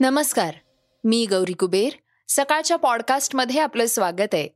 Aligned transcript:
नमस्कार 0.00 0.54
मी 1.04 1.26
गौरी 1.26 1.52
कुबेर. 1.52 1.92
सकाळच्या 2.28 2.76
पॉडकास्टमध्ये 2.76 3.60
आपलं 3.60 3.86
स्वागत 3.86 4.34
आहे. 4.34 4.48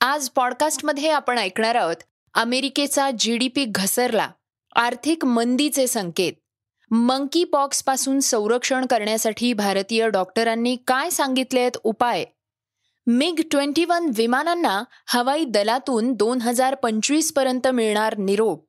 आज 0.00 0.28
पॉडकास्टमध्ये 0.28 1.10
आपण 1.10 1.38
ऐकणार 1.38 1.74
आहोत 1.74 1.96
अमेरिकेचा 2.34 3.10
जी 3.18 3.36
डी 3.36 3.48
पी 3.48 3.64
घसरला 3.64 4.30
आर्थिक 4.76 5.24
मंदीचे 5.24 5.86
संकेत. 5.86 6.32
मंकी 6.90 7.44
पॉक्सपासून 7.44 8.20
संरक्षण 8.20 8.86
करण्यासाठी 8.86 9.52
भारतीय 9.52 10.08
डॉक्टरांनी 10.08 10.76
काय 10.86 11.10
सांगितले 11.10 11.60
आहेत 11.60 11.76
उपाय? 11.84 12.24
मिग 13.06 13.40
ट्वेंटी 13.50 13.84
वन 13.84 14.10
विमानांना 14.14 14.84
हवाई 15.06 15.44
दलातून 15.44 16.12
दोन 16.12 16.40
हजार 16.40 16.74
पंचवीसपर्यंत 16.74 17.68
मिळणार 17.68 18.18
निरोप. 18.18 18.68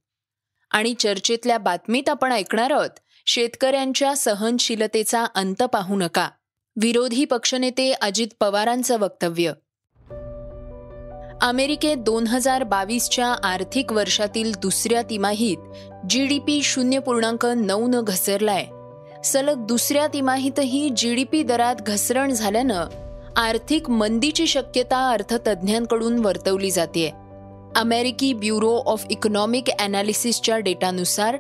आणि 0.72 0.94
चर्चेतल्या 0.94 1.58
बातमीत 1.58 2.10
आपण 2.10 2.32
ऐकणार 2.32 2.72
आहोत 2.72 2.90
शेतकऱ्यांच्या 3.26 4.16
सहनशीलतेचा 4.16 5.26
अंत 5.36 5.64
पाहू 5.64 5.96
नका. 5.96 6.30
विरोधी 6.76 7.26
पक्षनेते 7.26 7.92
अजित 7.92 8.28
पवारांचं 8.40 9.00
वक्तव्य. 9.00 9.54
अमेरिकेत 11.42 11.98
दोन 11.98 12.28
हजार 12.28 12.64
बावीसच्या 12.64 13.28
आर्थिक 13.44 13.94
वर्षातील 13.94 14.52
दुसऱ्या 14.62 15.02
तिमाहीत 15.02 15.58
जी 16.10 16.26
डी 16.26 16.40
पी 16.40 16.62
शून्य 16.64 17.00
पूर्णांक 17.00 17.46
नऊ 17.46 17.88
न 17.88 18.02
घसरलाय. 18.02 18.66
सलग 19.24 19.66
दुसऱ्या 19.66 20.08
तिमाहीतही 20.08 20.90
जी 20.90 21.16
डी 21.16 21.24
पी 21.24 21.44
दरात 21.44 21.76
घसरण 21.76 22.32
झाल्यानं 22.32 22.86
आर्थिक 23.38 23.90
मंदीची 23.90 24.48
शक्यता 24.48 25.10
अर्थतज्ज्ञांकडून 25.10 26.26
वर्तवली 26.26 26.72
जाते 26.72 27.10
अमेरिकी 27.76 28.34
ब्युरो 28.34 28.76
ऑफ 28.86 29.06
इकॉनॉमिक 29.10 29.70
अनालिसिसच्या 29.80 30.58
डेटानुसार 30.58 31.38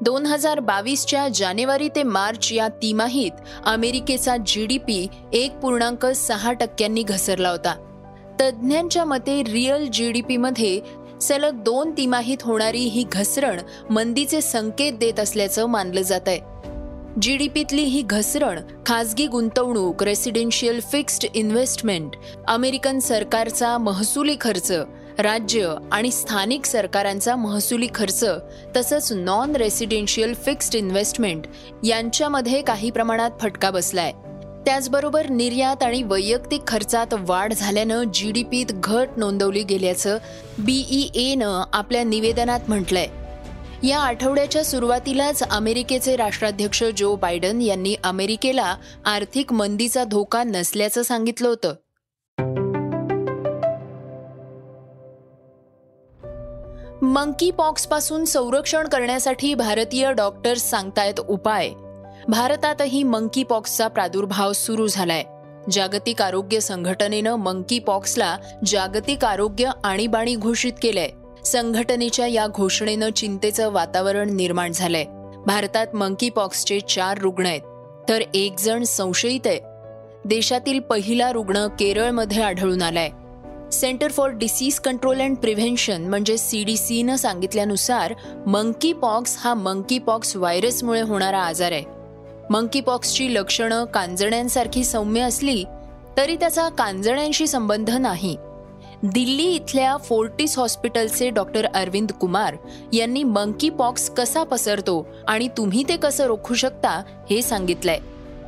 दोन 0.00 0.26
हजार 0.26 0.60
बावीसच्या 0.60 1.28
जानेवारी 1.28 1.88
ते 1.88 2.02
मार्च 2.02 2.52
या 2.52 2.68
तिमाहीत 2.68 3.30
अमेरिकेचा 3.64 4.36
जी 4.46 4.66
डी 4.66 4.78
पी 4.78 5.06
एक 5.32 5.56
पूर्णांक 5.58 6.06
सहा 6.06 6.52
टक्क्यांनी 6.52 7.02
घसरला 7.02 7.50
होता. 7.50 7.74
तज्ज्ञांच्या 8.40 9.04
मते 9.04 9.42
रिअल 9.42 9.86
जी 9.86 10.12
डी 10.12 10.20
पीमध्ये 10.20 10.80
सलग 11.22 11.62
दोन 11.62 11.90
तिमाहीत 11.90 12.36
होणारी 12.42 12.80
ही 12.80 13.04
घसरण 13.12 13.60
मंदीचे 13.90 14.40
संकेत 14.40 14.92
देत 14.92 15.20
असल्याचं 15.20 15.66
मानलं 15.66 16.02
जात 16.02 16.20
आहे. 16.26 16.40
जीडीपीतली 17.22 17.82
ही 17.82 18.02
घसरण 18.02 18.60
खासगी 18.86 19.26
गुंतवणूक 19.26 20.02
रेसिडेन्शियल 20.02 20.80
फिक्स्ड 20.80 21.26
इन्व्हेस्टमेंट 21.34 22.10
अमेरिकन 22.48 22.98
सरकारचा 22.98 23.78
महसुली 23.78 24.36
खर्च 24.40 24.72
राज्य 25.18 25.74
आणि 25.92 26.10
स्थानिक 26.10 26.64
सरकारांचा 26.66 27.36
महसुली 27.36 27.86
खर्च 27.94 28.24
तसंच 28.76 29.12
नॉन 29.12 29.56
रेसिडेन्शियल 29.56 30.34
फिक्स्ड 30.34 30.74
इन्व्हेस्टमेंट 30.74 31.46
यांच्यामध्ये 31.84 32.62
काही 32.62 32.90
प्रमाणात 32.90 33.30
फटका 33.40 33.70
बसलाय. 33.70 34.12
त्याचबरोबर 34.66 35.28
निर्यात 35.28 35.82
आणि 35.82 36.02
वैयक्तिक 36.02 36.62
खर्चात 36.68 37.06
वाढ 37.12 37.52
झाल्यानं 37.52 38.02
जी 38.14 38.32
डी 38.32 38.42
पीत 38.42 38.66
घट 38.70 39.08
नोंदवली 39.16 39.62
गेल्याचं 39.62 40.18
बीईएनं 40.58 41.64
आपल्या 41.72 42.04
निवेदनात 42.04 42.60
म्हटलंय. 42.68 43.06
या 43.88 43.98
आठवड्याच्या 43.98 44.64
सुरुवातीलाच 44.64 45.42
अमेरिकेचे 45.42 46.16
राष्ट्राध्यक्ष 46.16 46.84
जो 46.96 47.16
बायडन 47.16 47.60
यांनी 47.60 47.96
अमेरिकेला 48.04 48.76
आर्थिक 49.04 49.52
मंदीचा 49.52 50.04
धोका 50.04 50.44
नसल्याचं 50.44 51.02
सांगितलं 51.02 51.48
होतं. 51.48 51.74
मंकी 57.06 57.50
पॉक्सपासून 57.50 58.24
संरक्षण 58.24 58.88
करण्यासाठी 58.88 59.54
भारतीय 59.54 60.12
डॉक्टर्स 60.12 60.70
सांगतायत 60.70 61.20
उपाय. 61.20 61.70
भारतातही 62.28 63.02
मंकी 63.02 63.42
पॉक्सचा 63.42 63.88
प्रादुर्भाव 63.88 64.52
सुरू 64.52 64.86
झालाय. 64.86 65.24
जागतिक 65.70 66.22
आरोग्य 66.22 66.60
संघटनेनं 66.60 67.34
मंकी 67.34 67.78
पॉक्सला 67.78 68.36
जागतिक 68.66 69.24
आरोग्य 69.24 69.70
आणीबाणी 69.84 70.36
घोषित 70.36 70.72
केलंय. 70.82 71.08
संघटनेच्या 71.44 72.26
या 72.26 72.46
घोषणेनं 72.46 73.10
चिंतेचं 73.10 73.70
वातावरण 73.70 74.36
निर्माण 74.36 74.72
झालंय. 74.72 75.04
भारतात 75.46 75.86
मंकी 75.94 76.28
पॉक्सचे 76.28 76.80
चार 76.80 77.18
रुग्ण 77.18 77.46
आहेत. 77.46 77.60
तर 78.08 78.22
एक 78.34 78.54
जण 78.58 78.82
संशयित 78.82 79.46
आहे. 79.46 79.60
देशातील 80.24 80.80
पहिला 80.80 81.32
रुग्ण 81.32 81.66
केरळमध्ये 81.66 82.42
आढळून 82.42 82.82
आलाय. 82.82 83.10
Centre 83.72 84.12
for 84.12 84.30
disease 84.30 84.78
control 84.78 85.20
and 85.20 85.36
prevention 85.36 86.02
म्हणजे 86.02 86.36
सी 86.36 86.64
डी 86.64 86.76
सीनं 86.76 87.16
सांगितल्यानुसार 87.16 88.14
मंकी 88.46 88.92
पॉक्स 88.92 89.36
हा 89.38 89.54
मंकी 89.54 89.98
पॉक्स 89.98 90.36
व्हायरसमुळे 90.36 91.00
होणारा 91.00 91.38
आजार 91.38 91.72
आहे. 91.72 91.84
मंकी 92.50 92.80
पॉक्सची 92.80 93.34
लक्षणं 93.34 93.84
कांजण्यांसारखी 93.84 94.84
सौम्य 94.84 95.20
असली 95.20 95.64
तरी 96.16 96.36
त्याचा 96.36 96.68
कांजण्यांशी 96.68 97.46
संबंध 97.46 97.90
नाही. 97.90 98.36
दिल्ली 99.02 99.50
इथल्या 99.54 99.96
फोर्टिस 99.96 100.58
हॉस्पिटलचे 100.58 101.30
डॉक्टर 101.30 101.66
अरविंद 101.66 102.12
कुमार 102.12 102.56
यांनी 102.92 103.22
मंकी 103.22 103.68
पॉक्स 103.68 104.10
कसा 104.10 104.42
पसरतो 104.42 105.06
आणि 105.28 105.48
तुम्ही 105.56 105.84
ते 105.88 105.96
कसं 105.96 106.26
रोखू 106.26 106.54
शकता 106.54 107.02
हे 107.30 107.42
सांगितलंय. 107.42 107.98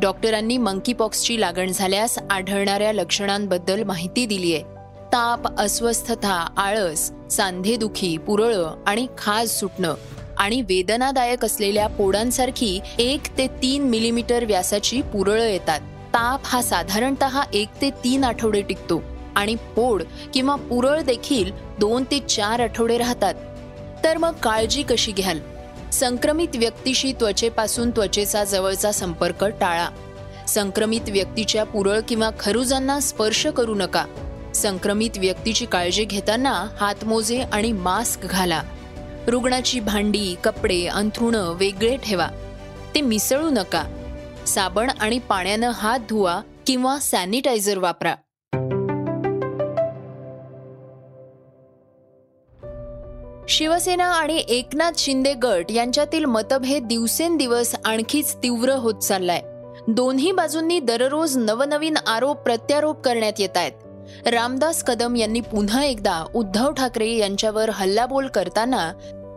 डॉक्टरांनी 0.01 0.57
मंकी 0.59 0.93
पॉक्सची 0.93 1.41
लागण 1.41 1.73
झाल्यास 1.73 2.19
आढळणाऱ्या 2.31 2.93
लक्षणांबद्दल 2.93 3.83
माहिती 3.83 4.27
दिली 4.27 4.55
आहे 4.55 4.78
ताप 5.13 5.61
अस्वस्थता 5.61 6.55
आळस 6.57 7.13
सांधेदुखी 7.31 8.17
पुरळं 8.17 8.85
आणि 8.87 9.07
खाज 9.19 9.51
सुटणं 9.51 9.95
आणि 10.39 10.61
वेदनादायक 10.61 11.45
असलेल्या 11.45 11.87
पोडांसारखी 11.87 12.81
एक 12.99 13.39
ते 13.39 13.47
तीन 13.47 13.83
मिलीमीटर 13.83 14.45
व्यासाची 14.45 15.03
पुरळं 15.03 15.47
येतात. 15.47 15.81
ताप 16.15 16.41
हा 16.45 16.63
साधारणत 16.63 17.25
एक 17.53 17.69
ते 17.83 17.91
तीन 17.91 18.25
आठवडे 18.25 18.63
टिकतो 18.63 19.03
आणि 19.37 19.55
पोड 19.55 20.03
किंवा 20.35 20.55
पुरळ 20.55 21.03
देखील 21.03 21.51
दोन 21.81 22.05
ते 22.05 22.19
चार 22.19 22.61
आठवडे 22.61 22.99
राहतात. 22.99 23.35
तर 24.05 24.17
मग 24.17 24.33
काळजी 24.33 24.83
कशी 24.83 25.13
घ्याल? 25.13 25.39
संक्रमित 25.93 26.57
व्यक्तीशी 26.57 27.13
त्वचेपासून 27.13 27.91
त्वचेचा 27.91 28.45
जवळचा 28.45 28.93
संपर्क 28.93 29.45
टाळा. 29.45 29.89
संक्रमित 30.49 31.09
व्यक्तीच्या 31.09 31.65
पुरळ 31.65 32.01
किंवा 32.01 32.31
खरुजांना 32.41 33.01
स्पर्श 33.01 33.47
करू 33.47 33.75
नका. 33.75 34.05
संक्रमित 34.55 35.11
व्यक्तीची 35.19 35.67
काळजी 35.67 36.05
घेताना 36.05 36.67
हातमोजे 36.81 37.41
आणि 37.41 37.73
मास्क 37.73 38.21
घाला. 38.25 38.63
रुग्णाची 39.27 39.81
भांडी 39.81 40.35
कपडे 40.45 40.87
अंथरुणं 40.87 41.55
वेगळे 41.55 41.97
ठेवा. 41.97 42.29
ते 42.95 43.01
मिसळू 43.01 43.51
नका. 43.51 43.85
साबण 44.47 44.91
आणि 45.01 45.19
पाण्यानं 45.19 45.71
हात 45.71 45.99
धुवा 45.99 46.41
किंवा 46.67 46.99
सॅनिटायझर 46.99 47.79
वापरा. 47.79 48.15
शिवसेना 53.49 54.05
आणि 54.05 54.45
एकनाथ 54.49 54.93
शिंदे 54.99 55.35
गट 55.35 55.65
यांच्यातील 55.71 56.25
मतभेद 56.25 56.85
दिवसेंदिवस 56.85 57.75
आणखीच 57.85 58.37
तीव्र 58.37 58.73
होत 58.73 58.95
चाललाय. 58.95 59.43
दोन्ही 59.89 60.33
बाजूंनी 60.33 60.81
दररोज 60.81 61.37
नवनवीन 61.37 61.97
आरोप 62.07 62.37
प्रत्यारोप 62.37 63.01
करण्यात 63.01 63.33
येत 63.39 63.57
आहेत. 63.57 63.73
रामदास 64.27 64.85
कदम 64.85 65.17
यांनी 65.17 65.41
पुन्हा 65.41 65.85
एकदा 65.85 66.25
उद्धव 66.35 66.73
ठाकरे 66.73 67.13
यांच्यावर 67.13 67.71
हल्लाबोल 67.71 68.27
करताना 68.27 68.93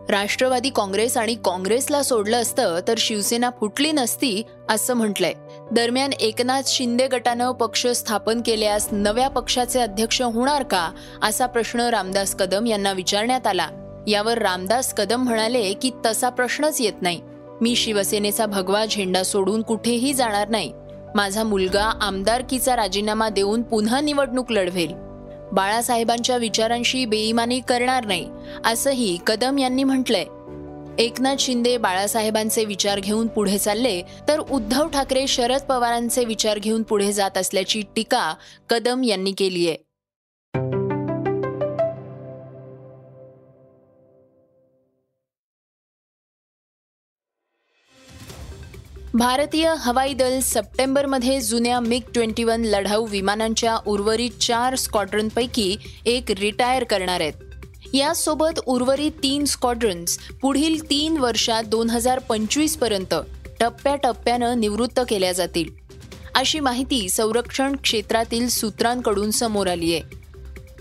राष्ट्रवादी 0.08 0.70
काँग्रेस 0.70 1.16
आणि 1.16 1.34
काँग्रेसला 1.44 2.02
सोडलं 2.02 2.42
असतं 2.42 2.78
तर 2.88 2.94
शिवसेना 2.98 3.50
फुटली 3.60 3.92
नसती 3.92 4.42
असं 4.68 4.94
म्हटलंय. 4.94 5.32
दरम्यान 5.72 6.12
एकनाथ 6.12 6.62
शिंदे 6.66 7.06
गटानं 7.06 7.52
पक्ष 7.52 7.86
स्थापन 7.86 8.40
केल्यास 8.46 8.88
नव्या 8.92 9.28
पक्षाचे 9.28 9.80
अध्यक्ष 9.80 10.22
होणार 10.22 10.62
का 10.62 10.90
असा 11.22 11.46
प्रश्न 11.46 11.80
रामदास 11.80 12.34
कदम 12.34 12.66
यांना 12.66 12.92
विचारण्यात 12.92 13.46
आला. 13.46 13.68
यावर 14.06 14.38
रामदास 14.38 14.94
कदम 14.94 15.22
म्हणाले 15.22 15.72
की 15.72 15.90
तसा 16.06 16.28
प्रश्नच 16.28 16.80
येत 16.80 17.02
नाही. 17.02 17.20
मी 17.60 17.76
शिवसेनेचा 17.76 18.46
भगवा 18.46 18.84
झेंडा 18.84 19.22
सोडून 19.22 19.62
कुठेही 19.62 20.14
जाणार 20.14 20.48
नाही. 20.48 20.72
माझा 21.14 21.42
मुलगा 21.42 21.84
आमदारकीचा 22.00 22.76
राजीनामा 22.76 23.28
देऊन 23.28 23.62
पुन्हा 23.62 24.00
निवडणूक 24.00 24.52
लढवेल. 24.52 24.92
बाळासाहेबांच्या 25.52 26.36
विचारांशी 26.36 27.04
बेईमानी 27.04 27.60
करणार 27.60 28.06
नाही 28.06 28.28
असंही 28.64 29.18
कदम 29.26 29.58
यांनी 29.58 29.84
म्हटलंय. 29.84 30.24
एकनाथ 30.98 31.36
शिंदे 31.38 31.76
बाळासाहेबांचे 31.76 32.64
विचार 32.64 33.00
घेऊन 33.00 33.26
पुढे 33.26 33.58
चालले 33.58 34.02
तर 34.28 34.38
उद्धव 34.38 34.88
ठाकरे 34.88 35.26
शरद 35.26 35.60
पवारांचे 35.60 36.24
विचार 36.24 36.58
घेऊन 36.58 36.82
पुढे 36.82 37.12
जात 37.12 37.38
असल्याची 37.38 37.82
टीका 37.96 38.34
कदम 38.68 39.04
यांनी 39.04 39.32
केली 39.32 39.68
आहे 39.68 39.76
भारतीय 49.14 49.74
हवाई 49.78 50.14
दल 50.14 50.40
सप्टेंबरमध्ये 50.40 51.40
जुन्या 51.40 51.80
मिग 51.80 52.02
ट्वेंटी 52.14 52.44
वन 52.44 52.62
लढाऊ 52.62 53.06
विमानांच्या 53.06 53.76
उर्वरित 53.86 54.30
चार 54.40 54.76
स्क्वॉड्रनपैकी 54.76 55.76
एक 56.06 56.30
रिटायर 56.30 56.84
करणार 56.84 57.20
आहेत. 57.20 57.32
यासोबत 57.94 58.60
उर्वरित 58.66 59.10
तीन 59.22 59.44
स्क्वॉड्रन्स 59.44 60.18
पुढील 60.42 60.90
तीन 60.90 61.16
वर्षात 61.16 61.64
दोन 61.64 61.90
हजार 61.90 62.18
पंचवीसपर्यंत 62.18 63.14
टप्प्याटप्प्यानं 63.60 64.60
निवृत्त 64.60 65.00
केल्या 65.08 65.32
जातील. 65.32 65.68
अशी 66.34 66.60
माहिती 66.60 67.08
संरक्षण 67.08 67.76
क्षेत्रातील 67.76 68.48
सूत्रांकडून 68.48 69.30
समोर 69.30 69.66
आली 69.66 69.92
आहे. 69.92 70.02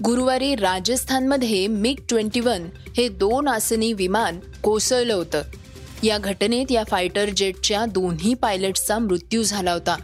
गुरुवारी 0.06 0.56
राजस्थानमध्ये 0.56 1.68
मिग 1.68 1.96
ट्वेंटी 2.10 2.40
वन 2.40 2.70
हे 2.98 3.08
दोन 3.08 3.48
आसनी 3.48 3.94
विमान 3.94 4.40
कोसळलं 4.64 5.14
होतं. 5.14 5.42
या 6.04 6.18
घटनेत 6.18 6.66
या 6.70 6.84
फायटर 6.84 7.30
जेटच्या 7.30 7.86
दोन्ही 7.86 8.34
पायलट्सचा 8.34 9.00
मृत्यू 9.00 9.44
झाला 9.44 9.74
होता. 9.74 9.96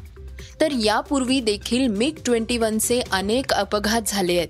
तर 0.61 0.67
यापूर्वी 0.71 1.39
देखील 1.39 1.87
मिग 1.87 2.13
ट्वेंटी 2.25 2.57
वनचे 2.57 3.01
अनेक 3.11 3.53
अपघात 3.53 4.01
झाले 4.07 4.37
आहेत. 4.37 4.47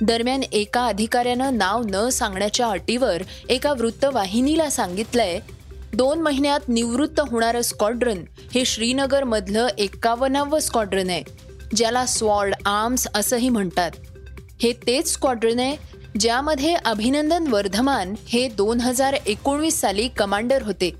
दरम्यान 0.00 0.42
एका 0.52 0.86
अधिकाऱ्यानं 0.86 1.58
नाव 1.58 1.82
न 1.90 2.08
सांगण्याच्या 2.08 2.66
अटीवर 2.66 3.22
एका 3.48 3.72
वृत्तवाहिनीला 3.72 4.70
सांगितलंय 4.70 5.40
दोन 5.94 6.20
महिन्यात 6.20 6.68
निवृत्त 6.68 7.20
होणारं 7.20 7.62
स्क्वॉड्रन 7.62 8.24
हे 8.54 8.64
श्रीनगरमधलं 8.64 9.68
एकावन्नावं 9.78 10.58
स्क्वॉड्रन 10.58 11.10
आहे 11.10 11.22
ज्याला 11.76 12.06
स्वॉर्ड 12.06 12.54
आर्म्स 12.66 13.06
असंही 13.14 13.48
म्हणतात. 13.48 13.90
हे 14.62 14.72
तेच 14.72 15.12
स्क्वॉड्रन 15.12 15.58
आहे 15.58 15.76
ज्यामध्ये 16.18 16.74
अभिनंदन 16.74 17.46
वर्धमान 17.46 18.14
हे 18.28 18.48
दोन 18.48 18.80
हजार 18.80 19.16
एकोणवीस 19.26 19.80
साली 19.80 20.08
कमांडर 20.08 20.62
होते. 20.62 20.94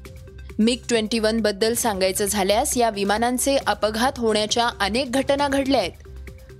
मिग 0.58 0.78
ट्वेंटी 0.88 1.18
वनबद्दल 1.18 1.74
सांगायचं 1.74 2.24
झाल्यास 2.24 2.76
या 2.76 2.90
विमानांचे 2.90 3.56
अपघात 3.56 4.12
होण्याच्या 4.16 4.68
अनेक 4.80 5.12
घटना 5.12 5.48
घडल्या 5.48 5.80
आहेत. 5.80 5.90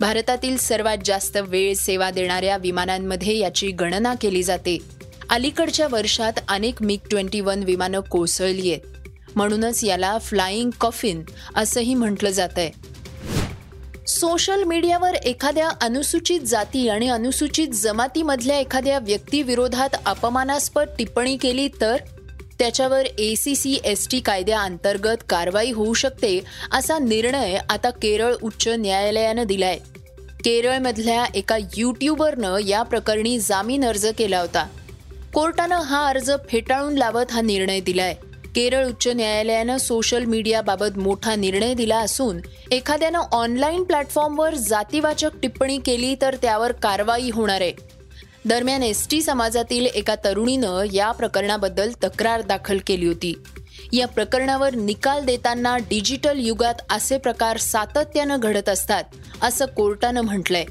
भारतातील 0.00 0.56
सर्वात 0.56 0.99
जास्त 1.05 1.37
वेळ 1.37 1.75
सेवा 1.75 2.11
देणाऱ्या 2.11 2.56
विमानांमध्ये 2.56 3.38
याची 3.38 3.70
गणना 3.70 4.14
केली 4.20 4.43
जाते. 4.43 4.79
अलीकडच्या 5.31 5.87
वर्षात 5.91 6.32
अनेक 6.49 6.82
मिग 6.82 6.99
ट्वेंटी 7.11 7.41
वन 7.41 7.62
विमानं 7.62 8.00
कोसळली 8.00 8.73
आहेत. 8.73 8.81
म्हणूनच 9.37 9.85
याला 9.85 10.19
फ्लाईंग 10.19 10.70
कॉफिन 10.81 11.23
असंही 11.56 11.94
म्हटलं 11.94 12.31
जात 12.31 12.49
आहे 12.56 12.89
सोशल 14.10 14.62
मीडियावर 14.62 15.14
एखाद्या 15.14 15.68
अनुसूचित 15.80 16.40
जाती 16.40 16.88
आणि 16.88 17.08
अनुसूचित 17.08 17.68
जमातीमधल्या 17.68 18.58
एखाद्या 18.58 18.98
व्यक्तीविरोधात 18.98 19.88
अपमानास्पद 20.06 20.86
टिप्पणी 20.98 21.36
केली 21.36 21.68
तर? 21.80 21.96
त्याच्यावर 22.58 23.06
A 23.18 23.34
C 23.34 23.56
C 23.56 23.80
S 23.84 24.08
T 24.08 24.20
कायद्याअंतर्गत 24.20 25.16
कारवाई 25.28 25.72
होऊ 25.72 25.94
शकते 25.94 26.40
असा 26.72 26.98
निर्णय 26.98 27.58
आता 27.70 27.90
केरळ 27.90 28.34
उच्च 28.42 28.68
न्यायालयानं 28.68 29.42
दिलाय. 29.42 29.78
केरळमधल्या 30.44 31.24
एका 31.34 31.56
युट्यूबरनं 31.76 32.58
या 32.58 32.82
प्रकरणी 32.82 33.38
जामीन 33.38 33.84
अर्ज 33.84 34.06
केला 34.18 34.40
होता. 34.40 34.66
कोर्टानं 35.34 35.76
हा 35.76 36.06
अर्ज 36.06 36.30
फेटाळून 36.48 36.94
लावत 36.94 37.32
हा 37.32 37.40
निर्णय 37.40 37.80
दिलाय. 37.80 38.14
केरळ 38.55 38.87
उच्च 38.87 39.08
न्यायालयानं 39.08 39.76
सोशल 39.76 40.25
मीडियाबाबत 40.25 40.99
मोठा 40.99 41.35
निर्णय 41.35 41.75
दिला 41.75 41.99
असून 41.99 42.41
एखाद्यानं 42.70 43.19
ऑनलाईन 43.32 43.82
प्लॅटफॉर्मवर 43.82 44.55
जातीवाचक 44.55 45.31
टिप्पणी 45.43 45.79
केली 45.79 46.14
तर 46.23 46.37
त्यावर 46.43 46.73
कारवाई 46.73 47.31
होणार 47.31 47.61
आहे. 47.61 47.73
दरम्यान 48.44 48.82
एस 48.82 49.08
टी 49.11 49.23
समाजातील 49.23 49.87
एका 49.87 50.14
तरुणीनं 50.14 50.82
या 50.93 51.12
प्रकरणाबद्दल 51.12 51.91
तक्रार 52.05 52.43
दाखल 52.43 52.79
केली 52.87 53.06
होती. 53.06 53.35
या 53.93 54.06
प्रकरणावर 54.06 54.75
निकाल 54.75 55.25
देताना 55.25 55.76
डिजिटल 55.76 56.38
युगात 56.38 56.75
असे 56.91 57.19
प्रकार 57.19 57.56
सातत्यानं 57.56 58.37
घडत 58.43 58.69
असतात 58.69 59.05
असं 59.43 59.67
कोर्टानं 59.67 60.20
म्हटलंय. 60.20 60.64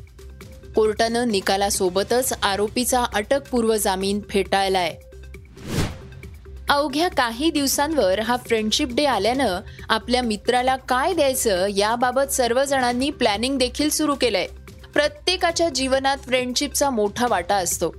कोर्टानं 0.75 1.27
निकालासोबतच 1.27 2.33
आरोपीचा 2.43 3.03
अटकपूर्व 3.13 3.75
जामीन 3.75 4.19
फेटाळलाय. 4.29 4.97
अवघ्या 6.69 7.07
काही 7.07 7.51
दिवसांवर 7.51 8.19
हा 8.19 8.37
फ्रेंडशिप 8.37 8.89
डे 8.91 9.05
आल्यानं 9.05 9.59
आपल्या 9.89 10.21
मित्राला 10.21 10.75
काय 10.75 11.13
द्यायचं 11.13 11.67
याबाबत 11.67 12.31
सर्वजणांनी 12.31 13.09
प्लॅनिंग 13.09 13.57
देखील 13.57 13.89
सुरू 13.89 14.15
केलंय. 14.15 14.47
प्रत्येकाच्या 14.93 15.69
जीवनात 15.69 16.17
फ्रेंडशिपचा 16.17 16.89
मोठा 16.89 17.27
वाटा 17.27 17.55
असतो. 17.55 17.89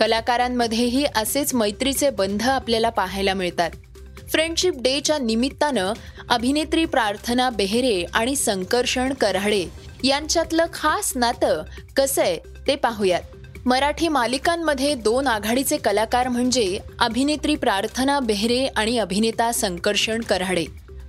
कलाकारांमध्येही 0.00 1.04
असेच 1.16 1.54
मैत्रीचे 1.54 2.10
बंध 2.10 2.48
आपल्याला 2.48 2.90
पाहायला 2.90 3.34
मिळतात. 3.34 3.70
फ्रेंडशिप 4.32 4.74
डेच्या 4.76 5.18
निमित्तानं 5.18 5.92
अभिनेत्री 6.28 6.84
प्रार्थना 6.84 7.50
बेहरे 7.50 8.04
आणि 8.14 8.36
संकर्षण 8.36 9.12
कराडे 9.12 9.66
यांच्यातलं 10.04 10.66
खास 10.74 11.12
नातं 11.16 11.62
कसं 11.96 12.22
आहे 12.22 12.38
ते 12.66 12.76
पाहूयात. 12.76 13.20
मराठी 13.66 14.08
मालिकांमध्ये 14.08 14.94
दोन 14.94 15.26
आघाडीचे 15.26 15.76
कलाकार 15.76 16.28
म्हणजे 16.28 16.78
अभिनेत्री 16.98 17.54
प्रार्थना 17.54 18.20
बेहरे 18.20 18.66
आणि 18.66 18.98
अभिनेता 18.98 19.52
संकर्षण 19.52 20.20
कराडे. 20.20 20.64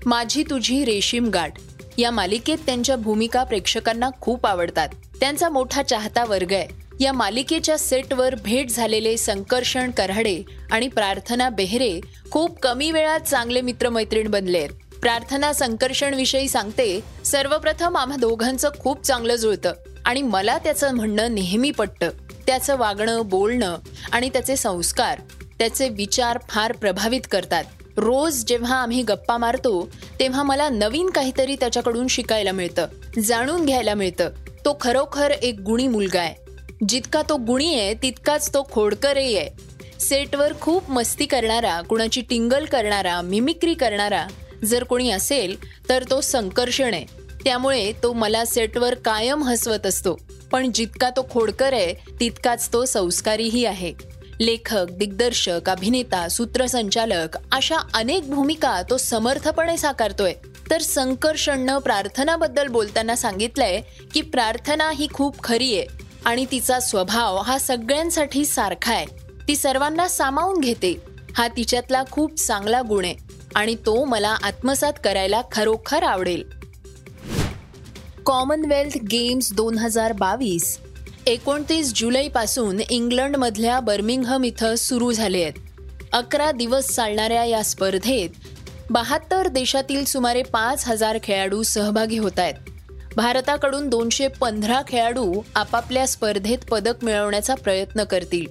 माझी 0.06 0.44
तुझी 0.44 0.86
रेशीम 0.86 1.30
गाठ. 1.30 1.54
या 1.98 2.12
मालिकेत 2.12 2.57
त्यांच्या 2.65 2.95
भूमिका 2.95 3.44
प्रेक्षकांना 3.44 4.09
खूप 4.21 4.45
आवडतात. 4.45 4.89
त्यांचा 5.19 5.50
मोठा 5.50 5.83
चाहता 5.83 6.25
वर्ग 6.25 6.54
आहे. 6.54 6.68
या 7.00 7.13
मालिकेच्या 7.13 7.77
सेटवर 7.77 8.36
भेट 8.44 8.69
झालेले 8.69 9.18
संकर्षण 9.18 9.92
कराडे 9.92 10.44
आणि 10.71 10.88
प्रार्थना 10.88 11.50
बेहरे 11.50 12.00
खूप 12.31 12.59
कमी 12.59 12.92
वेळात 12.92 13.19
चांगले 13.19 13.62
मित्रमैत्रीण 13.62 14.27
बनले 14.27 14.57
आहेत. 14.57 14.69
प्रार्थना 15.01 15.54
संकर्षण 15.54 16.13
विषयी 16.13 16.48
सांगते 16.48 17.00
सर्वप्रथम 17.25 17.98
आम्हा 17.98 18.18
दोघांचं 18.18 18.69
खूप 18.80 19.04
चांगलं 19.04 19.36
जुळतं 19.36 19.74
आणि 20.06 20.21
मला 20.21 20.57
त्याचं 20.57 20.95
म्हणणं 20.95 21.36
नेहमी 21.36 21.71
पटतं. 21.71 22.09
त्याचं 22.47 22.77
वागणं 22.77 23.21
बोलणं 23.25 23.77
आणि 24.11 24.29
त्याचे 24.29 24.55
संस्कार 24.55 25.19
त्याचे 25.59 25.89
विचार 25.89 26.39
फार 26.49 26.71
प्रभावित 26.71 27.21
करतात. 27.31 27.63
रोज 27.97 28.44
जेव्हा 28.47 28.75
आम्ही 28.75 29.04
गप्पा 29.04 29.37
मारतो 29.37 29.89
तेव्हा 30.19 30.44
मला 30.44 30.69
नवीन 30.69 31.09
काहीतरी 31.09 31.56
त्याच्याकडून 31.56 32.07
शिकायला 32.07 32.51
मिळतं 32.51 32.87
जाणून 33.23 33.66
घ्यायला 33.66 33.94
मिळतं. 33.94 34.30
तो 34.66 34.77
खरोखर 34.81 35.31
एक 35.31 35.59
गुणी 35.59 35.87
मुलगा 35.87 36.19
आहे. 36.19 36.35
जितका 36.89 37.21
तो 37.30 37.37
गुणी 37.37 37.80
आहे 37.80 37.94
तितकाच 37.94 38.54
तो 38.54 38.68
खोडकरही 38.71 39.37
आहे. 39.37 39.49
सेटवर 39.99 40.54
खूप 40.61 40.92
मस्ती 40.92 41.25
करणारा 41.25 41.81
कुणाची 41.81 42.21
टिंगल 42.21 42.66
करणारा 42.66 43.21
मिमिक्री 43.21 43.73
करणारा 43.73 44.27
जर 44.66 44.83
कोणी 44.83 45.11
असेल 45.11 45.56
तर 45.89 46.04
तो 46.09 46.21
संकर्षण 46.21 46.94
आहे. 46.94 47.06
त्यामुळे 47.44 47.92
तो 48.04 48.13
मला 48.13 48.45
सेटवर 48.45 48.94
कायम 48.94 49.44
हसवत 49.44 49.85
असतो. 49.85 50.18
पण 50.51 50.71
जितका 50.71 51.09
तो 51.09 51.27
खोडकर 51.31 51.73
आहे 51.73 51.94
तितकाच 52.19 52.69
तो 52.73 52.85
संस्कारीही 52.85 53.66
आहे. 53.66 53.94
लेखक 54.42 54.92
दिग्दर्शक 54.92 55.69
अभिनेता 55.69 56.27
सूत्रसंचालक 56.27 57.37
अशा 57.51 57.77
अनेक 57.94 58.30
भूमिका 58.30 58.81
तो 58.89 58.97
समर्थपणे 58.97 59.77
साकारतोय. 59.77 60.33
तर 60.69 60.81
संकर्षणनं 60.81 61.77
प्रार्थनाबद्दल 61.77 62.68
बोलताना 62.68 63.16
सांगितलंय 63.16 63.81
की 64.13 64.21
प्रार्थना 64.21 64.89
ही 64.89 65.07
खूप 65.13 65.44
खरी 65.44 65.77
आहे 65.77 65.85
आणि 66.25 66.45
तिचा 66.51 66.80
स्वभाव 66.80 67.37
हा 67.37 67.57
सगळ्यांसाठी 67.57 68.45
सारखा 68.45 68.94
आहे. 68.94 69.06
ती 69.47 69.56
सर्वांना 69.56 70.07
सामावून 70.07 70.59
घेते. 70.59 70.94
हा 71.35 71.47
तिच्यातला 71.47 72.04
खूप 72.11 72.35
चांगला 72.35 72.81
गुण 72.81 73.06
आहे 73.06 73.16
आणि 73.56 73.75
तो 73.75 74.04
मला 74.06 74.35
आत्मसात 74.44 74.94
करायला 75.04 75.42
खरोखर 75.51 76.04
आवडेल. 76.04 76.56
कॉमनवेल्थ 78.27 78.97
गेम्स 78.97 79.53
दोन 79.53 79.77
हजार 79.77 80.11
बावीस. 80.11 80.79
एकोणतीस 81.27 81.93
जुलैपासून 81.95 82.79
इंग्लंडमधल्या 82.89 83.79
बर्मिंगहम 83.79 84.43
इथं 84.43 84.75
सुरू 84.75 85.11
झाले 85.11 85.41
आहेत. 85.41 85.53
अकरा 86.13 86.51
दिवस 86.51 86.89
चालणाऱ्या 86.89 87.45
या 87.45 87.63
स्पर्धेत 87.63 88.29
बहात्तर 88.89 89.47
देशातील 89.47 90.05
सुमारे 90.05 90.43
पाच 90.43 90.87
हजार 90.87 91.17
खेळाडू 91.23 91.63
सहभागी 91.63 92.17
होत 92.17 92.39
आहेत. 92.39 92.53
भारताकडून 93.15 93.89
दोनशे 93.89 94.27
पंधरा 94.27 94.81
खेळाडू 94.87 95.41
आपापल्या 95.55 96.07
स्पर्धेत 96.07 96.59
पदक 96.71 97.03
मिळवण्याचा 97.03 97.55
प्रयत्न 97.55 98.03
करतील. 98.03 98.45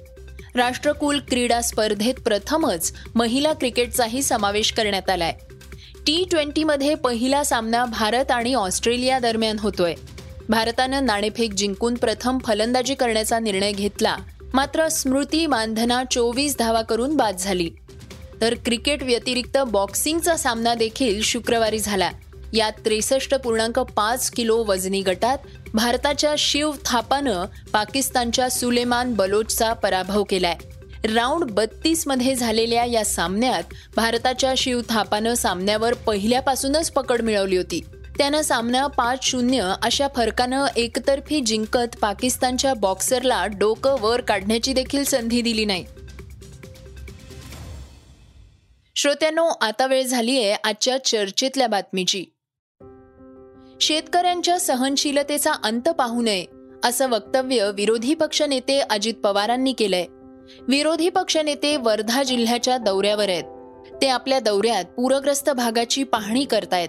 राष्ट्रकुल 0.54 1.20
क्रीडा 1.28 1.60
स्पर्धेत 1.60 2.14
प्रथमच 2.14 2.92
महिला 3.14 3.52
क्रिकेटचाही 3.52 4.22
समावेश 4.22 4.72
करण्यात 4.72 5.10
आलाय. 5.10 5.34
टी 6.06 6.24
ट्वेंटीमध्ये 6.30 6.94
पहिला 6.94 7.44
सामना 7.44 7.84
भारत 7.84 8.30
आणि 8.30 8.54
ऑस्ट्रेलिया 8.54 9.18
दरम्यान 9.18 9.58
होतोय. 9.58 9.94
भारतानं 10.48 11.06
नाणेफेक 11.06 11.54
जिंकून 11.54 11.94
प्रथम 11.94 12.38
फलंदाजी 12.38 12.94
करण्याचा 12.94 13.38
निर्णय 13.38 13.72
घेतला. 13.72 14.16
मात्र 14.54 14.88
स्मृती 14.88 15.46
मानधना 15.46 16.04
चोवीस 16.10 16.58
धावा 16.58 16.82
करून 16.82 17.16
बाद 17.16 17.36
झाली. 17.38 17.70
तर 18.40 18.54
क्रिकेट 18.64 19.02
व्यतिरिक्त 19.02 19.58
बॉक्सिंगचा 19.58 20.36
सामना 20.36 20.74
देखील 20.74 21.20
शुक्रवारी 21.22 21.78
झाला. 21.78 22.10
यात 22.52 22.72
त्रेसष्ट 22.84 23.34
पूर्णांक 23.34 23.78
पाच 23.78 24.30
किलो 24.30 24.64
वजनी 24.64 25.00
गटात 25.00 25.38
भारताच्या 25.74 26.34
शिव 26.38 26.72
थापानं 26.84 27.44
पाकिस्तानच्या 27.72 28.50
सुलेमान 28.50 29.14
बलोचचा 29.14 29.72
पराभव 29.72 30.22
केलाय. 30.22 30.56
राऊंड 31.04 31.50
बत्तीसमध्ये 31.50 32.34
झालेल्या 32.34 32.84
या 32.84 33.04
सामन्यात 33.04 33.62
भारताच्या 33.96 34.54
शिव 34.56 34.80
थापानं 34.88 35.34
सामन्यावर 35.34 35.94
पहिल्यापासूनच 35.94 36.90
पकड 36.90 37.22
मिळवली 37.22 37.56
होती. 37.56 37.80
त्यानं 38.18 38.40
सामना 38.40 38.86
पाच 38.86 39.18
शून्य 39.22 39.72
अशा 39.82 40.08
फरकानं 40.16 40.66
एकतर्फी 40.76 41.40
जिंकत 41.40 41.96
पाकिस्तानच्या 42.00 42.74
बॉक्सरला 42.74 43.46
डोकं 43.46 43.96
वर 44.00 44.20
काढण्याची 44.20 44.72
देखील 44.72 45.04
संधी 45.04 45.42
दिली 45.42 45.64
नाही. 45.64 45.84
श्रोत्यांनो 48.96 49.44
आता 49.44 49.86
वेळ 49.86 50.02
झालीय 50.02 50.56
आजच्या 50.64 51.04
चर्चेतल्या 51.04 51.66
बातमीची. 51.66 52.24
शेतकऱ्यांच्या 53.80 54.60
सहनशीलतेचा 54.60 55.52
अंत 55.52 55.88
पाहू 55.88 56.22
नये 56.22 56.44
असं 56.84 57.10
वक्तव्य 57.10 57.70
विरोधी 57.74 58.14
पक्षनेते 58.14 58.78
अजित 58.78 59.14
पवारांनी 59.14 59.72
केलंय. 59.72 60.06
विरोधी 60.68 61.08
पक्षनेते 61.08 61.76
वर्धा 61.76 62.22
जिल्ह्याच्या 62.22 62.78
दौऱ्यावर 62.78 63.28
आहेत. 63.28 63.44
ते 64.02 64.08
आपल्या 64.08 64.40
दौऱ्यात 64.40 64.84
पूरग्रस्त 64.84 65.50
भागाची 65.50 66.02
पाहणी 66.02 66.44
करतायत. 66.44 66.88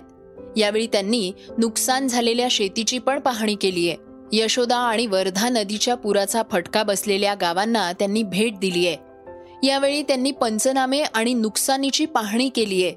यावेळी 0.57 0.87
त्यांनी 0.87 1.31
नुकसान 1.57 2.07
झालेल्या 2.07 2.47
शेतीची 2.51 2.99
पण 2.99 3.19
पाहणी 3.19 3.55
केलीय 3.55 3.95
यशोदा 4.31 4.77
आणि 4.77 5.07
वर्धा 5.07 5.49
नदीच्या 5.49 5.95
पुराचा 5.95 6.41
फटका 6.51 6.83
बसलेल्या 6.83 7.33
गावांना 7.33 7.91
त्यांनी 7.91 8.23
भेट 8.23 8.59
दिलीय 8.59 8.95
यावेळी 9.67 10.01
त्यांनी 10.01 10.31
पंचनामे 10.31 11.01
आणि 11.01 11.33
नुकसानीची 11.33 12.05
पाहणी 12.05 12.49
केलीय 12.49 12.91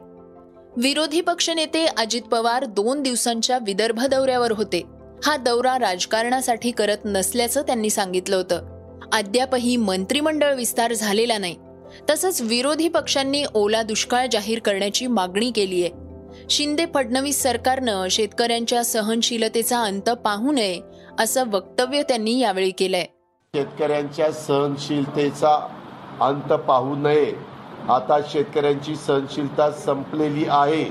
विरोधी 0.77 1.21
पक्षनेते 1.21 1.87
अजित 1.87 2.23
पवार 2.23 2.65
दोन 2.65 3.03
दिवसांच्या 3.03 3.59
विदर्भ 3.67 4.05
दौऱ्यावर 4.07 4.53
होते. 4.53 4.83
हा 5.25 5.37
दौरा 5.37 5.79
राजकारणासाठी 5.79 6.71
करत 6.71 6.97
नसल्याचं 7.05 7.63
त्यांनी 7.63 7.91
सांगितलं 7.91 8.37
होतं. 8.37 8.70
अद्यापही 9.13 9.77
मंत्रिमंडळ 9.77 10.55
विस्तार 10.55 10.93
झालेला 10.93 11.39
नाही. 11.39 11.57
तसंच 12.11 12.43
विरोधी 12.43 12.89
पक्षांनी 12.89 13.45
ओला 13.55 13.83
दुष्काळ 13.83 14.27
जाहीर 14.33 14.59
करण्याची 14.59 15.07
मागणी 15.07 15.51
केली 15.51 15.83
आहे. 15.83 15.91
शिंदे 16.51 16.85
फडणवीस 16.95 17.43
सरकारनं 17.43 18.07
शेतकऱ्यांच्या 18.11 18.85
सहनशीलतेचा 18.85 19.83
अंत 19.83 20.11
पाहू 20.11 20.53
नये 20.53 20.81
असं 21.19 21.45
वक्तव्य 21.51 22.03
त्यांनी 22.03 22.39
यावेळी 22.39 22.71
केलंय. 22.71 23.07
शेतकऱ्यांच्या 23.57 24.33
सहनशीलतेचा 24.33 25.69
अंत 26.21 26.53
पाहू 26.53 26.95
नये. 26.97 27.33
आता 27.89 28.19
शेतकऱ्यांची 28.29 28.97
सहनशीलता 28.97 29.71
संपलेली 29.71 30.45
आहे. 30.49 30.85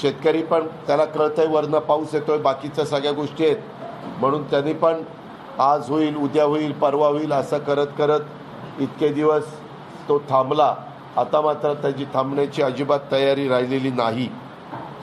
शेतकरी 0.00 0.42
पण 0.42 0.66
त्याला 0.66 1.04
कळतंय 1.04 1.46
वरनं 1.46 1.78
पाऊस 1.78 2.14
येतोय 2.14 2.38
बाकीच्या 2.38 2.84
सगळ्या 2.84 3.12
गोष्टी 3.12 3.44
आहेत. 3.44 3.56
म्हणून 4.18 4.42
त्यांनी 4.42 4.72
पण 4.72 5.02
आज 5.60 5.88
होईल 5.90 6.16
उद्या 6.16 6.44
होईल 6.44 6.72
परवा 6.72 7.08
होईल 7.08 7.32
असं 7.32 7.58
करत 7.58 7.86
करत 7.98 8.80
इतके 8.80 9.08
दिवस 9.08 9.44
तो 10.08 10.18
थांबला. 10.30 10.74
आता 11.16 11.40
मात्र 11.40 11.72
त्याची 11.74 12.04
थांबण्याची 12.14 12.62
अजिबात 12.62 13.00
तयारी 13.10 13.48
राहिलेली 13.48 13.90
नाही. 13.90 14.28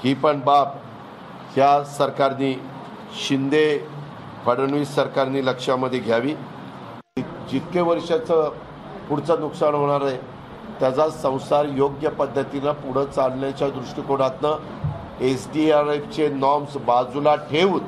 ही 0.03 0.13
पण 0.13 0.39
बाब 0.46 0.68
ह्या 1.56 1.84
सरकारने 1.98 2.53
शिंदे 3.20 3.65
फडणवीस 4.46 4.96
सरकारने 4.96 5.46
लक्षामध्ये 5.46 6.00
घ्यावी. 6.00 6.34
जितके 7.51 7.82
वर्षाचं 7.82 8.50
पुढचं 9.10 9.39
नुकसान 9.39 9.75
होणार 9.75 10.01
आहे 10.06 10.18
त्याचा 10.79 11.10
संसार 11.10 11.65
योग्य 11.75 12.10
पद्धतीनं 12.10 12.72
पुढं 12.74 13.06
चालण्याच्या 13.06 13.70
दृष्टिकोनातनं 13.70 15.24
एस 15.25 15.48
डी 15.53 15.70
आर 15.72 15.88
एफचे 15.94 16.27
नॉर्म्स 16.29 16.77
बाजूला 16.86 17.36
ठेवून 17.50 17.84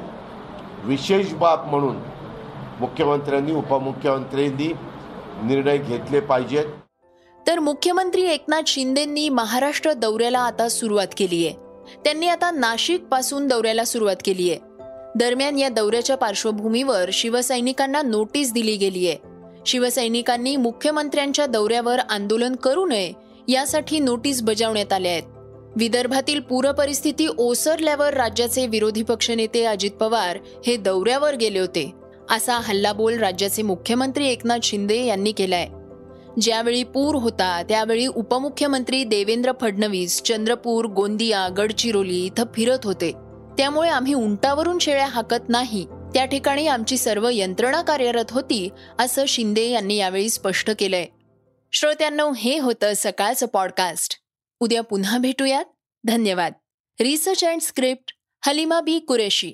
विशेष 0.86 1.34
बाब 1.34 1.70
म्हणून 1.70 1.98
मुख्यमंत्र्यांनी 2.82 3.52
उपमुख्यमंत्र्यांनी 3.52 4.74
निर्णय 5.44 5.78
घेतले 5.78 6.20
पाहिजेत. 6.20 6.66
तर 7.48 7.60
मुख्यमंत्री 7.60 8.22
एकनाथ 8.22 8.62
शिंदेंनी 8.68 9.30
महाराष्ट्र 9.30 9.94
दौऱ्याला 9.94 10.40
आता 10.40 10.70
सुरुवात 10.70 11.08
केली 11.18 11.48
आहे. 11.48 11.56
त्यांनी 12.04 12.28
आता 12.28 12.52
नाशिकपासून 12.52 13.48
दौऱ्याला 13.48 13.84
सुरुवात 13.84 14.16
केली 14.26 14.52
आहे. 14.52 14.60
दरम्यान 15.16 15.60
या 15.60 15.70
दौऱ्याच्या 15.70 16.18
पार्श्वभूमीवर 16.18 17.10
शिवसैनिकांना 17.14 18.02
नोटीस 18.02 18.54
दिली 18.54 18.76
गेली 18.76 19.08
आहे. 19.08 19.18
शिवसैनिकांनी 19.66 20.56
मुख्यमंत्र्यांच्या 20.56 21.46
दौऱ्यावर 21.46 22.00
आंदोलन 22.00 22.56
करू 22.56 22.86
नये 22.86 23.14
यासाठी 23.48 24.00
नोटीस 24.00 24.42
बजावण्यात 24.42 24.94
आल्या 24.94 25.12
आहेत. 25.12 25.24
विदर्भातील 25.76 26.40
पूरपरिस्थिती 26.40 27.28
ओसरल्यावर 27.38 28.14
राज्याचे 28.14 28.68
विरोधी 28.68 29.04
पक्षनेते 29.04 29.66
अजित 29.66 29.92
पवार 29.92 30.38
हे 30.68 30.78
दौऱ्यावर 30.78 31.36
गेले 31.36 31.60
होते. 31.60 32.01
असा 32.32 32.60
हल्लाबोल 32.60 33.20
राज्याचे 33.20 33.62
मुख्यमंत्री 33.62 34.28
एकनाथ 34.28 34.60
शिंदे 34.64 35.06
यांनी 35.06 35.32
केलाय. 35.32 35.68
ज्यावेळी 36.42 36.84
पूर 36.84 37.16
होता 37.16 37.64
त्यावेळी 37.64 38.08
उपमुख्यमंत्री 38.08 39.04
देवेंद्र 39.04 39.52
फडणवीस 39.62 40.22
चंद्रपूर 40.22 40.86
गोंदिया 40.86 41.48
गडचिरोली 41.58 42.26
इथं 42.26 42.46
फिरत 42.54 42.78
होते. 42.84 43.12
त्यामुळे 43.58 43.90
आम्ही 43.90 44.14
उंटावरून 44.14 44.80
शेळ्या 44.80 45.08
हाकत 45.08 45.50
नाही. 45.50 45.86
त्या 45.86 46.26
ठिकाणी 46.26 46.68
आमची 46.68 46.98
सर्व 46.98 47.30
यंत्रणा 47.34 47.82
कार्यरत 47.82 48.26
होती 48.30 48.70
असं 49.00 49.26
शिंदे 49.28 49.70
यांनी 49.70 49.96
यावेळी 49.96 50.30
स्पष्ट 50.30 50.72
केलंय. 50.80 51.06
श्रोत्यांनो 51.72 52.32
हे 52.32 52.60
होतं 52.60 52.92
सकाळचं 52.96 53.46
पॉडकास्ट 53.46 54.16
उद्या 54.60 54.82
पुन्हा 54.82 55.18
भेटूयात. 55.18 55.66
धन्यवाद. 56.04 56.54
Research 57.02 57.44
and 57.44 57.62
script 57.62 58.14
Halima 58.46 58.82
B 58.82 59.00
Qureshi. 59.00 59.54